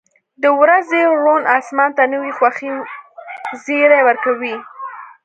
•د 0.43 0.45
ورځې 0.61 1.01
روڼ 1.23 1.41
آسمان 1.57 1.89
د 1.95 1.99
نوې 2.13 2.31
خوښۍ 2.37 2.71
زیری 3.63 4.01
ورکوي. 4.07 4.55